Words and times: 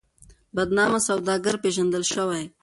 بدنام 0.55 0.93
سوداگر 1.07 1.55
پېژندل 1.63 2.03
شوی. 2.13 2.43